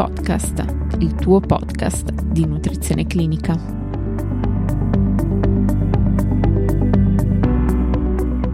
[0.00, 0.64] Podcast,
[1.00, 3.54] il tuo podcast di nutrizione clinica.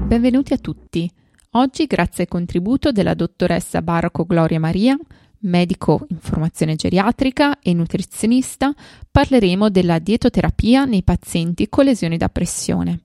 [0.09, 1.09] Benvenuti a tutti.
[1.53, 4.99] Oggi, grazie al contributo della dottoressa Barco Gloria Maria,
[5.43, 8.75] medico in formazione geriatrica e nutrizionista,
[9.09, 13.03] parleremo della dietoterapia nei pazienti con lesioni da pressione.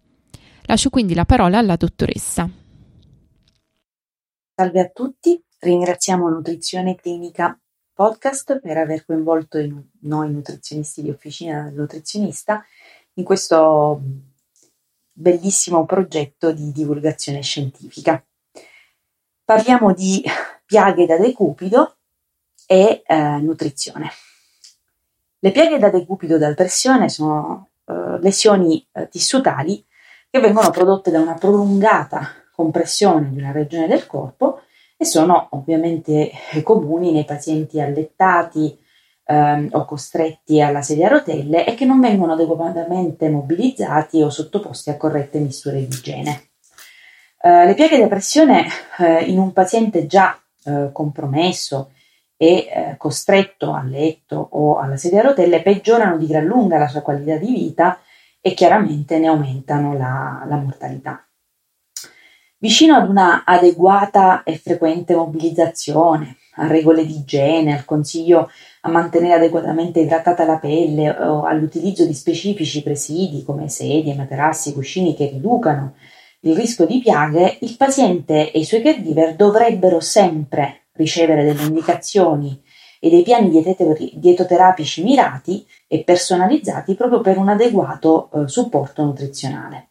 [0.63, 2.49] Lascio quindi la parola alla dottoressa.
[4.55, 7.55] Salve a tutti, ringraziamo Nutrizione Clinica
[8.01, 9.59] Podcast per aver coinvolto
[9.99, 12.65] noi nutrizionisti di Officina del Nutrizionista
[13.13, 14.01] in questo
[15.11, 18.25] bellissimo progetto di divulgazione scientifica.
[19.45, 20.23] Parliamo di
[20.65, 21.97] piaghe da decupido
[22.65, 24.09] e eh, nutrizione.
[25.37, 29.85] Le piaghe da decupido da pressione sono eh, lesioni eh, tissutali
[30.27, 34.63] che vengono prodotte da una prolungata compressione di una regione del corpo
[35.01, 36.29] e sono ovviamente
[36.61, 38.77] comuni nei pazienti allettati
[39.25, 44.91] ehm, o costretti alla sedia a rotelle e che non vengono adeguatamente mobilizzati o sottoposti
[44.91, 46.49] a corrette misure di igiene.
[47.41, 48.67] Eh, le piaghe da pressione
[48.99, 51.93] eh, in un paziente già eh, compromesso
[52.37, 56.87] e eh, costretto a letto o alla sedia a rotelle peggiorano di gran lunga la
[56.87, 57.99] sua qualità di vita
[58.39, 61.25] e chiaramente ne aumentano la, la mortalità.
[62.61, 69.33] Vicino ad una adeguata e frequente mobilizzazione, a regole di igiene, al consiglio a mantenere
[69.33, 75.95] adeguatamente idratata la pelle o all'utilizzo di specifici presidi come sedie, materassi, cuscini che riducano
[76.41, 82.61] il rischio di piaghe, il paziente e i suoi caregiver dovrebbero sempre ricevere delle indicazioni
[82.99, 83.49] e dei piani
[84.13, 89.87] dietoterapici mirati e personalizzati proprio per un adeguato eh, supporto nutrizionale.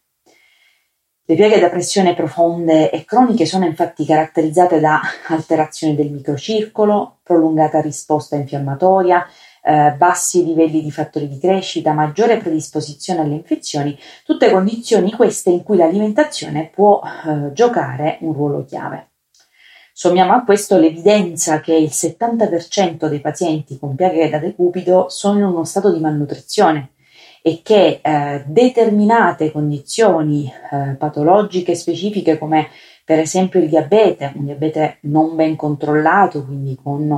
[1.31, 7.80] Le pieghe da pressione profonde e croniche sono infatti caratterizzate da alterazioni del microcircolo, prolungata
[7.80, 9.24] risposta infiammatoria,
[9.63, 15.63] eh, bassi livelli di fattori di crescita, maggiore predisposizione alle infezioni, tutte condizioni queste in
[15.63, 19.11] cui l'alimentazione può eh, giocare un ruolo chiave.
[19.92, 25.45] Sommiamo a questo l'evidenza che il 70% dei pazienti con piaghe da decupido sono in
[25.45, 26.95] uno stato di malnutrizione
[27.42, 32.68] e che eh, determinate condizioni eh, patologiche specifiche come
[33.05, 37.11] per esempio il diabete, un diabete non ben controllato, quindi con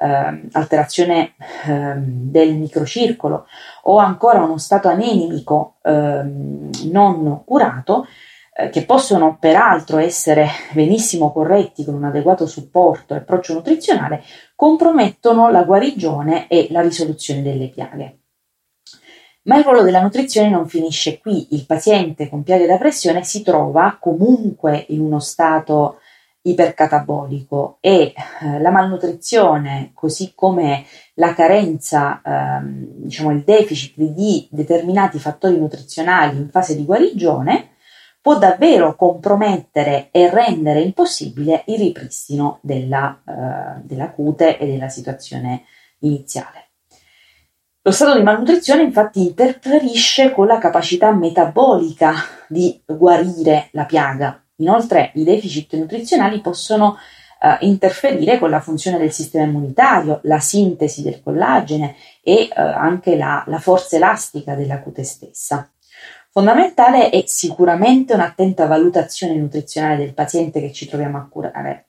[0.00, 1.34] eh, alterazione
[1.66, 3.46] ehm, del microcircolo
[3.84, 8.06] o ancora uno stato anemico ehm, non curato,
[8.54, 14.22] eh, che possono peraltro essere benissimo corretti con un adeguato supporto e approccio nutrizionale,
[14.56, 18.17] compromettono la guarigione e la risoluzione delle piaghe.
[19.48, 23.42] Ma il ruolo della nutrizione non finisce qui, il paziente con piaghe da pressione si
[23.42, 26.00] trova comunque in uno stato
[26.42, 35.18] ipercatabolico e eh, la malnutrizione, così come la carenza, ehm, diciamo il deficit di determinati
[35.18, 37.70] fattori nutrizionali in fase di guarigione,
[38.20, 45.62] può davvero compromettere e rendere impossibile il ripristino della, eh, della cute e della situazione
[46.00, 46.67] iniziale.
[47.88, 52.12] Lo stato di malnutrizione infatti interferisce con la capacità metabolica
[52.46, 54.44] di guarire la piaga.
[54.56, 56.98] Inoltre i deficit nutrizionali possono
[57.40, 63.16] eh, interferire con la funzione del sistema immunitario, la sintesi del collagene e eh, anche
[63.16, 65.72] la, la forza elastica della cute stessa.
[66.30, 71.87] Fondamentale è sicuramente un'attenta valutazione nutrizionale del paziente che ci troviamo a curare.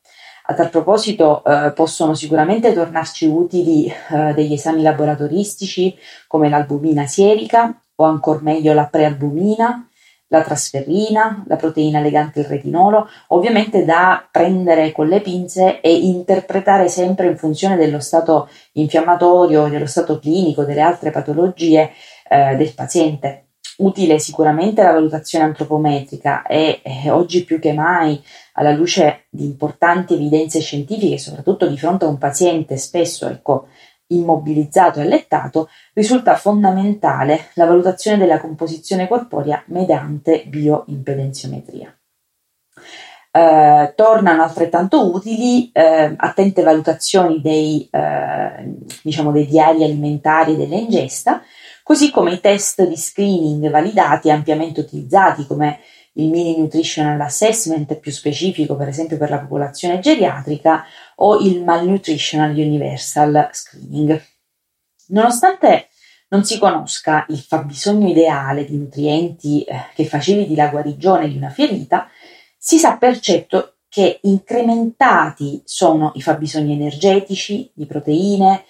[0.50, 5.96] A tal proposito eh, possono sicuramente tornarci utili eh, degli esami laboratoristici
[6.26, 9.88] come l'albumina sierica o ancora meglio la prealbumina,
[10.30, 16.88] la trasferrina, la proteina legante il retinolo, ovviamente da prendere con le pinze e interpretare
[16.88, 21.92] sempre in funzione dello stato infiammatorio, dello stato clinico, delle altre patologie
[22.28, 23.49] eh, del paziente.
[23.80, 28.22] Utile sicuramente la valutazione antropometrica e eh, oggi più che mai
[28.54, 33.70] alla luce di importanti evidenze scientifiche, soprattutto di fronte a un paziente spesso ecco,
[34.08, 41.98] immobilizzato e allettato, risulta fondamentale la valutazione della composizione corporea mediante bioimpedenziometria.
[43.32, 51.42] Eh, tornano altrettanto utili eh, attente valutazioni dei, eh, diciamo dei diari alimentari e dell'ingesta,
[51.90, 55.80] così come i test di screening validati e ampiamente utilizzati come
[56.14, 62.52] il mini nutritional assessment più specifico per esempio per la popolazione geriatrica o il malnutritional
[62.52, 64.24] universal screening.
[65.08, 65.88] Nonostante
[66.28, 71.50] non si conosca il fabbisogno ideale di nutrienti eh, che faciliti la guarigione di una
[71.50, 72.08] ferita,
[72.56, 78.64] si sa per certo che incrementati sono i fabbisogni energetici, di proteine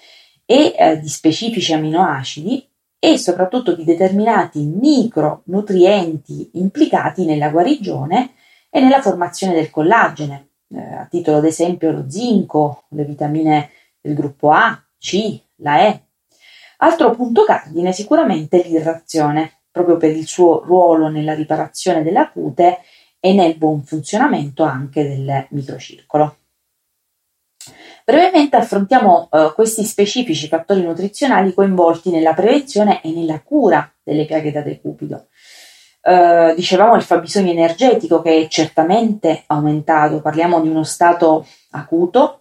[0.45, 2.68] e eh, di specifici aminoacidi
[2.99, 8.33] e soprattutto di determinati micronutrienti implicati nella guarigione
[8.69, 10.49] e nella formazione del collagene.
[10.67, 13.69] Eh, a titolo d'esempio lo zinco, le vitamine
[14.01, 16.03] del gruppo A, C, la E.
[16.77, 22.79] Altro punto cardine sicuramente l'irrazione, proprio per il suo ruolo nella riparazione della cute
[23.19, 26.38] e nel buon funzionamento anche del microcircolo.
[28.09, 34.51] Brevemente affrontiamo eh, questi specifici fattori nutrizionali coinvolti nella prevenzione e nella cura delle piaghe
[34.51, 35.27] da decupido.
[36.01, 42.39] Eh, dicevamo il fabbisogno energetico che è certamente aumentato, parliamo di uno stato acuto,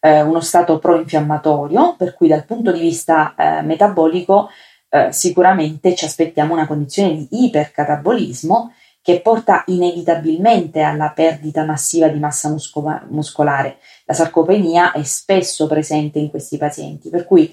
[0.00, 4.48] eh, uno stato pro-infiammatorio, per cui dal punto di vista eh, metabolico
[4.88, 8.72] eh, sicuramente ci aspettiamo una condizione di ipercatabolismo
[9.02, 13.78] che porta inevitabilmente alla perdita massiva di massa musco- muscolare.
[14.04, 17.52] La sarcopenia è spesso presente in questi pazienti, per cui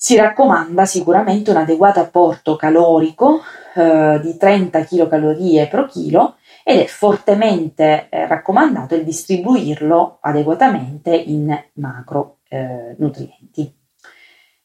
[0.00, 3.40] si raccomanda sicuramente un adeguato apporto calorico
[3.74, 11.58] eh, di 30 kcal pro chilo ed è fortemente eh, raccomandato il distribuirlo adeguatamente in
[11.74, 13.62] macronutrienti.
[13.62, 13.77] Eh,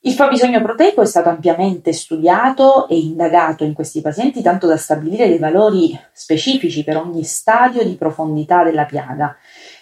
[0.05, 5.29] il fabbisogno proteico è stato ampiamente studiato e indagato in questi pazienti tanto da stabilire
[5.29, 9.37] dei valori specifici per ogni stadio di profondità della piaga.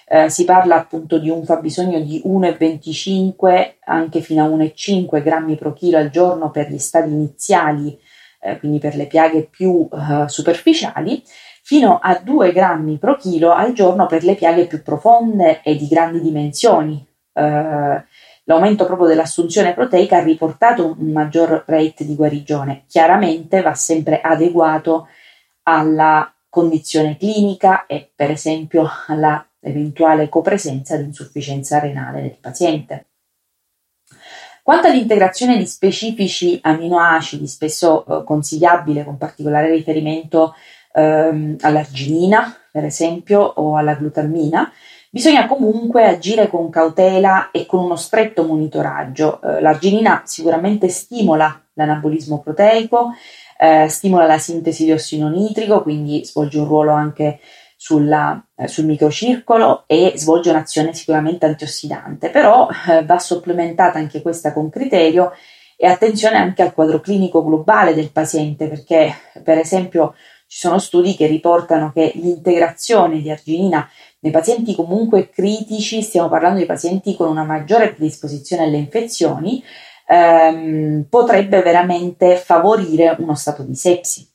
[0.08, 5.74] Eh, si parla appunto di un fabbisogno di 1,25 anche fino a 1,5 grammi pro
[5.74, 7.98] chilo al giorno per gli stadi iniziali,
[8.42, 11.24] eh, quindi per le piaghe più eh, superficiali,
[11.64, 15.88] fino a 2 grammi pro chilo al giorno per le piaghe più profonde e di
[15.88, 17.04] grandi dimensioni.
[17.34, 18.04] Eh,
[18.52, 22.84] L'aumento proprio dell'assunzione proteica ha riportato un maggior rate di guarigione.
[22.86, 25.08] Chiaramente va sempre adeguato
[25.64, 33.06] alla condizione clinica e per esempio alla eventuale copresenza di insufficienza renale del paziente.
[34.64, 40.56] Quanto all'integrazione di specifici aminoacidi, spesso eh, consigliabile con particolare riferimento
[40.92, 44.70] ehm, all'arginina, per esempio, o alla glutammina,
[45.14, 49.42] Bisogna comunque agire con cautela e con uno stretto monitoraggio.
[49.42, 53.10] Eh, l'arginina sicuramente stimola l'anabolismo proteico,
[53.60, 57.42] eh, stimola la sintesi di ossino nitrico, quindi svolge un ruolo anche
[57.76, 64.54] sulla, eh, sul microcircolo e svolge un'azione sicuramente antiossidante, però eh, va supplementata anche questa
[64.54, 65.34] con criterio
[65.76, 70.14] e attenzione anche al quadro clinico globale del paziente, perché per esempio
[70.48, 73.90] ci sono studi che riportano che l'integrazione di arginina
[74.22, 79.64] nei pazienti comunque critici, stiamo parlando di pazienti con una maggiore predisposizione alle infezioni,
[80.08, 84.30] ehm, potrebbe veramente favorire uno stato di sepsi.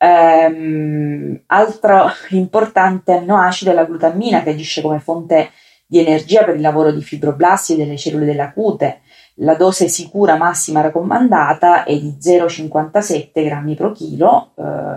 [0.00, 5.50] Um, altro importante amminoacido è la glutammina che agisce come fonte
[5.84, 9.00] di energia per il lavoro di fibroblasti e delle cellule della cute.
[9.40, 14.52] La dose sicura massima raccomandata è di 0,57 grammi pro chilo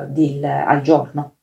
[0.09, 1.37] del, al giorno.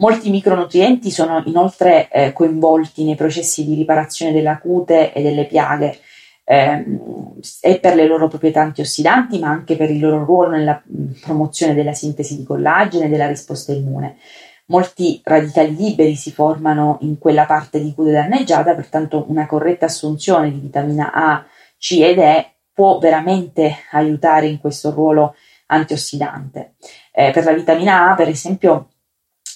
[0.00, 5.98] Molti micronutrienti sono inoltre eh, coinvolti nei processi di riparazione della cute e delle piaghe,
[6.44, 10.80] ehm, e per le loro proprietà antiossidanti, ma anche per il loro ruolo nella
[11.20, 14.18] promozione della sintesi di collagene e della risposta immune.
[14.66, 20.52] Molti radicali liberi si formano in quella parte di cute danneggiata, pertanto una corretta assunzione
[20.52, 21.44] di vitamina A,
[21.76, 25.34] C ed E può veramente aiutare in questo ruolo
[25.66, 26.74] antiossidante.
[27.12, 28.90] Eh, per la vitamina A, per esempio,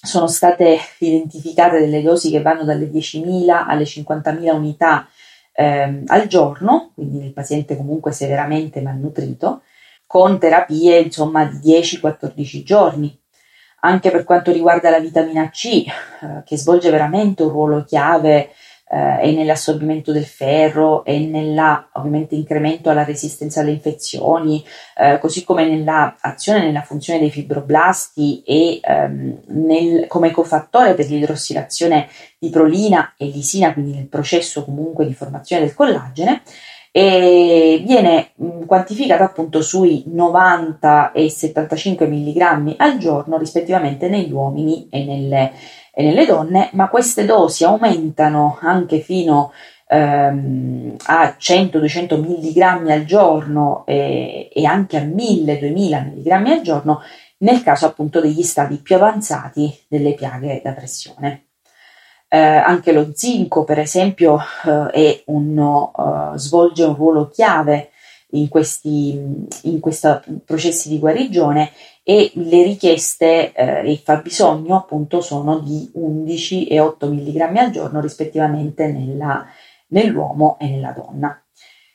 [0.04, 5.08] sono state identificate delle dosi che vanno dalle 10.000 alle 50.000 unità
[5.52, 9.62] eh, al giorno, quindi nel paziente comunque severamente malnutrito,
[10.04, 13.16] con terapie insomma di 10-14 giorni.
[13.84, 18.50] Anche per quanto riguarda la vitamina C, eh, che svolge veramente un ruolo chiave
[18.92, 24.62] eh, e nell'assorbimento del ferro e nella ovviamente incremento alla resistenza alle infezioni,
[24.98, 32.08] eh, così come nell'azione nella funzione dei fibroblasti e ehm, nel, come cofattore per l'idrossilazione
[32.38, 36.42] di prolina e lisina, quindi nel processo comunque di formazione del collagene.
[36.94, 44.88] E viene mh, quantificata appunto sui 90 e 75 mg al giorno rispettivamente negli uomini
[44.90, 45.52] e nelle
[45.94, 49.52] e nelle donne, ma queste dosi aumentano anche fino
[49.86, 57.02] ehm, a 100-200 mg al giorno e, e anche a 1000-2000 mg al giorno
[57.38, 61.46] nel caso appunto degli stadi più avanzati delle piaghe da pressione.
[62.28, 64.38] Eh, anche lo zinco, per esempio,
[64.92, 67.90] eh, un, uh, svolge un ruolo chiave
[68.32, 69.10] in questi,
[69.62, 69.80] in
[70.44, 71.70] processi di guarigione
[72.02, 77.70] e le richieste eh, e il fabbisogno appunto sono di 11 e 8 mg al
[77.70, 79.46] giorno rispettivamente nella,
[79.88, 81.36] nell'uomo e nella donna.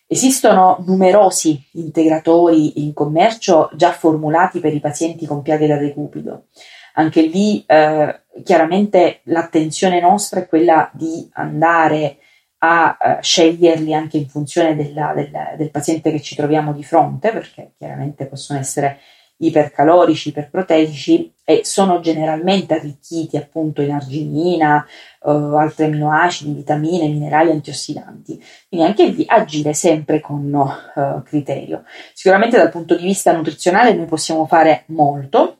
[0.10, 6.46] Esistono numerosi integratori in commercio già formulati per i pazienti con piaghe da decupido.
[6.94, 12.20] Anche lì eh, chiaramente l'attenzione nostra è quella di andare
[12.60, 17.32] a uh, sceglierli anche in funzione della, della, del paziente che ci troviamo di fronte,
[17.32, 19.00] perché chiaramente possono essere
[19.40, 24.86] ipercalorici, iperproteici e sono generalmente arricchiti appunto in arginina,
[25.22, 28.44] uh, altri aminoacidi, vitamine, minerali, antiossidanti.
[28.68, 31.84] Quindi anche lì agire sempre con uh, criterio.
[32.14, 35.60] Sicuramente dal punto di vista nutrizionale noi possiamo fare molto,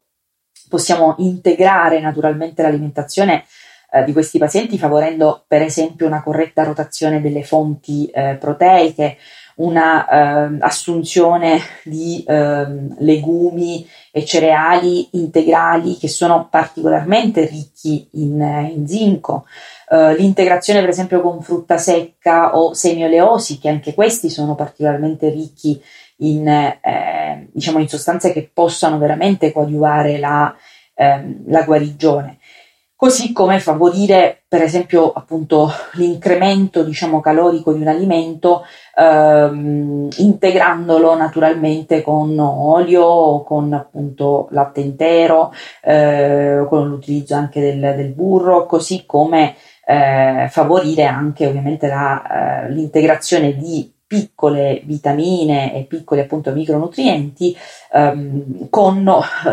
[0.68, 3.46] possiamo integrare naturalmente l'alimentazione
[3.98, 9.18] eh, di questi pazienti favorendo per esempio una corretta rotazione delle fonti eh, proteiche,
[9.56, 18.40] una eh, assunzione di ehm, legumi e cereali integrali che sono particolarmente ricchi in,
[18.74, 19.46] in zinco,
[19.90, 25.30] Uh, l'integrazione per esempio con frutta secca o semi oleosi, che anche questi sono particolarmente
[25.30, 25.82] ricchi
[26.18, 30.54] in, eh, diciamo in sostanze che possano veramente coadiuvare la,
[30.94, 32.40] eh, la guarigione
[32.98, 38.64] così come favorire per esempio appunto l'incremento diciamo calorico di un alimento
[38.96, 47.94] ehm, integrandolo naturalmente con olio o con appunto latte intero eh, con l'utilizzo anche del,
[47.96, 49.54] del burro così come
[49.86, 57.56] eh, favorire anche ovviamente la, eh, l'integrazione di piccole vitamine e piccoli appunto micronutrienti
[57.94, 59.04] ehm, con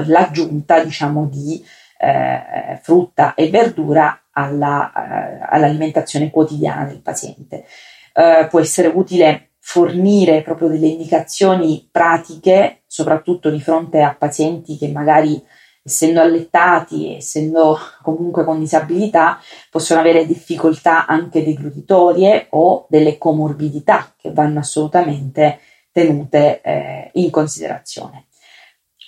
[0.06, 1.62] l'aggiunta diciamo di
[2.04, 7.64] eh, frutta e verdura alla, eh, all'alimentazione quotidiana del paziente.
[8.12, 14.88] Eh, può essere utile fornire proprio delle indicazioni pratiche, soprattutto di fronte a pazienti che
[14.88, 15.42] magari
[15.82, 19.38] essendo allettati, essendo comunque con disabilità,
[19.70, 25.60] possono avere difficoltà anche deglutitorie o delle comorbidità che vanno assolutamente
[25.92, 28.26] tenute eh, in considerazione.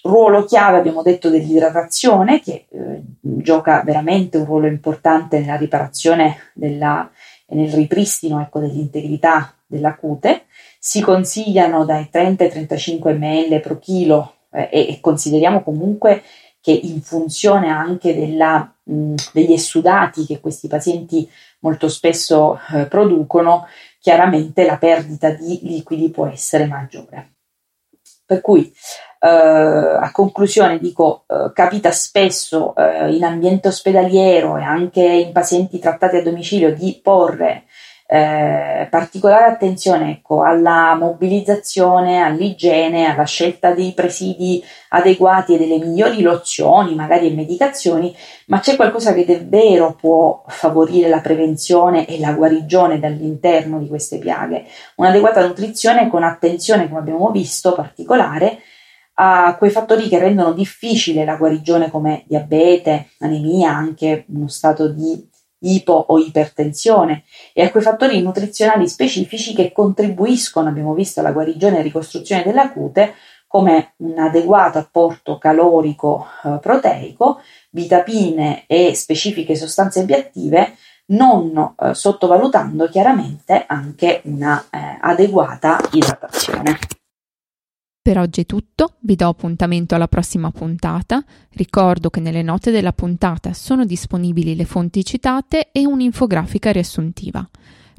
[0.06, 7.54] Ruolo chiave abbiamo detto dell'idratazione che eh, gioca veramente un ruolo importante nella riparazione e
[7.54, 10.44] nel ripristino ecco, dell'integrità della cute.
[10.78, 16.22] Si consigliano dai 30 ai 35 ml pro chilo eh, e, consideriamo comunque
[16.60, 21.28] che in funzione anche della, mh, degli esudati che questi pazienti
[21.60, 23.66] molto spesso eh, producono,
[24.00, 27.35] chiaramente la perdita di liquidi può essere maggiore.
[28.26, 28.72] Per cui
[29.20, 35.78] eh, a conclusione dico, eh, capita spesso eh, in ambiente ospedaliero e anche in pazienti
[35.78, 37.65] trattati a domicilio di porre
[38.08, 46.22] eh, particolare attenzione ecco, alla mobilizzazione, all'igiene, alla scelta dei presidi adeguati e delle migliori
[46.22, 48.14] lozioni, magari e medicazioni,
[48.46, 54.18] ma c'è qualcosa che davvero può favorire la prevenzione e la guarigione dall'interno di queste
[54.18, 54.66] piaghe.
[54.96, 58.60] Un'adeguata nutrizione con attenzione, come abbiamo visto, particolare
[59.18, 65.28] a quei fattori che rendono difficile la guarigione come diabete, anemia, anche uno stato di
[65.74, 71.78] ipo o ipertensione e a quei fattori nutrizionali specifici che contribuiscono, abbiamo visto, alla guarigione
[71.78, 73.14] e ricostruzione della cute
[73.46, 82.88] come un adeguato apporto calorico eh, proteico, vitamine e specifiche sostanze bioattive, non eh, sottovalutando
[82.88, 84.98] chiaramente anche una eh,
[85.92, 86.78] idratazione.
[88.06, 91.24] Per oggi è tutto, vi do appuntamento alla prossima puntata.
[91.54, 97.44] Ricordo che nelle note della puntata sono disponibili le fonti citate e un'infografica riassuntiva.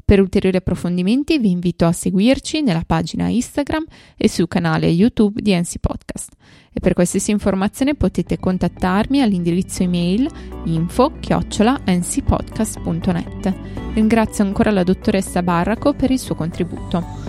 [0.02, 3.84] Per ulteriori approfondimenti vi invito a seguirci nella pagina Instagram
[4.16, 6.32] e sul canale YouTube di NC Podcast.
[6.72, 10.26] E per qualsiasi informazione potete contattarmi all'indirizzo email
[10.64, 13.54] info-ncpodcast.net.
[13.92, 17.27] Ringrazio ancora la dottoressa Barraco per il suo contributo.